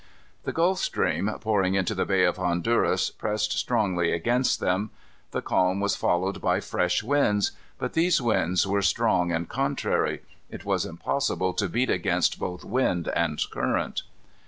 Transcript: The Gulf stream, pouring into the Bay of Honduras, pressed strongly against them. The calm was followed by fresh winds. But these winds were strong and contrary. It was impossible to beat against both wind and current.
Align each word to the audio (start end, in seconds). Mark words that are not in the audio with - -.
The 0.45 0.51
Gulf 0.51 0.79
stream, 0.79 1.29
pouring 1.41 1.75
into 1.75 1.93
the 1.93 2.05
Bay 2.07 2.23
of 2.23 2.37
Honduras, 2.37 3.11
pressed 3.11 3.53
strongly 3.53 4.11
against 4.11 4.59
them. 4.59 4.89
The 5.29 5.43
calm 5.43 5.79
was 5.79 5.95
followed 5.95 6.41
by 6.41 6.59
fresh 6.59 7.03
winds. 7.03 7.51
But 7.77 7.93
these 7.93 8.19
winds 8.19 8.65
were 8.65 8.81
strong 8.81 9.31
and 9.31 9.47
contrary. 9.47 10.23
It 10.49 10.65
was 10.65 10.87
impossible 10.87 11.53
to 11.53 11.69
beat 11.69 11.91
against 11.91 12.39
both 12.39 12.63
wind 12.65 13.09
and 13.09 13.39
current. 13.51 14.01